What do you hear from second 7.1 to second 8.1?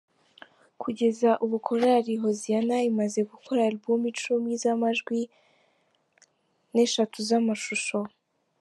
z’amashusho.